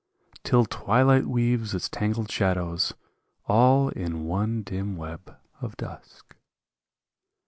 [0.43, 2.93] Till twilight weaves its tangled shadows
[3.45, 6.35] all In one dim web of dusk.